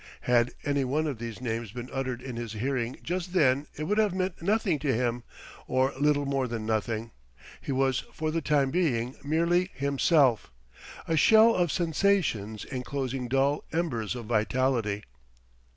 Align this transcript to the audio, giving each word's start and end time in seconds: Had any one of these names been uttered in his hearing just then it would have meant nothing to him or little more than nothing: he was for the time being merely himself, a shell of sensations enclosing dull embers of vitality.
Had 0.21 0.55
any 0.63 0.83
one 0.83 1.05
of 1.05 1.19
these 1.19 1.39
names 1.41 1.71
been 1.71 1.87
uttered 1.93 2.23
in 2.23 2.35
his 2.35 2.53
hearing 2.53 2.97
just 3.03 3.33
then 3.33 3.67
it 3.75 3.83
would 3.83 3.99
have 3.99 4.15
meant 4.15 4.41
nothing 4.41 4.79
to 4.79 4.91
him 4.91 5.21
or 5.67 5.93
little 5.95 6.25
more 6.25 6.47
than 6.47 6.65
nothing: 6.65 7.11
he 7.61 7.71
was 7.71 7.99
for 8.11 8.31
the 8.31 8.41
time 8.41 8.71
being 8.71 9.15
merely 9.23 9.69
himself, 9.75 10.51
a 11.07 11.15
shell 11.15 11.53
of 11.53 11.71
sensations 11.71 12.65
enclosing 12.65 13.27
dull 13.27 13.63
embers 13.71 14.15
of 14.15 14.25
vitality. 14.25 15.03